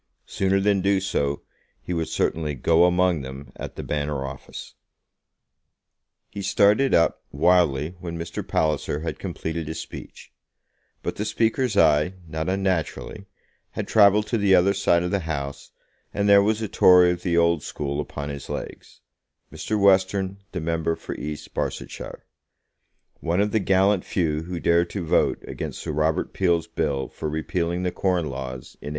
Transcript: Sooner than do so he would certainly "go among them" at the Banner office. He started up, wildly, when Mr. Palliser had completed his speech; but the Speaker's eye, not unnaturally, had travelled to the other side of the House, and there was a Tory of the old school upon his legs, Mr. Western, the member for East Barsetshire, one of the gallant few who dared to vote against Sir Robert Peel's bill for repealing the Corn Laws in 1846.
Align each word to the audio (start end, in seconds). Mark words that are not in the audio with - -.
Sooner 0.25 0.59
than 0.59 0.81
do 0.81 0.99
so 0.99 1.43
he 1.79 1.93
would 1.93 2.07
certainly 2.07 2.55
"go 2.55 2.85
among 2.85 3.21
them" 3.21 3.51
at 3.55 3.75
the 3.75 3.83
Banner 3.83 4.25
office. 4.25 4.73
He 6.31 6.41
started 6.41 6.95
up, 6.95 7.21
wildly, 7.31 7.95
when 7.99 8.17
Mr. 8.17 8.41
Palliser 8.41 9.01
had 9.01 9.19
completed 9.19 9.67
his 9.67 9.79
speech; 9.79 10.31
but 11.03 11.17
the 11.17 11.23
Speaker's 11.23 11.77
eye, 11.77 12.15
not 12.27 12.49
unnaturally, 12.49 13.27
had 13.73 13.87
travelled 13.87 14.25
to 14.29 14.39
the 14.39 14.55
other 14.55 14.73
side 14.73 15.03
of 15.03 15.11
the 15.11 15.19
House, 15.19 15.69
and 16.11 16.27
there 16.27 16.41
was 16.41 16.63
a 16.63 16.67
Tory 16.67 17.11
of 17.11 17.21
the 17.21 17.37
old 17.37 17.61
school 17.61 18.01
upon 18.01 18.29
his 18.29 18.49
legs, 18.49 19.01
Mr. 19.53 19.79
Western, 19.79 20.39
the 20.51 20.59
member 20.59 20.95
for 20.95 21.13
East 21.13 21.53
Barsetshire, 21.53 22.25
one 23.19 23.39
of 23.39 23.51
the 23.51 23.59
gallant 23.59 24.03
few 24.03 24.41
who 24.45 24.59
dared 24.59 24.89
to 24.89 25.05
vote 25.05 25.43
against 25.47 25.79
Sir 25.79 25.91
Robert 25.91 26.33
Peel's 26.33 26.65
bill 26.65 27.07
for 27.07 27.29
repealing 27.29 27.83
the 27.83 27.91
Corn 27.91 28.25
Laws 28.25 28.73
in 28.81 28.89
1846. 28.89 28.89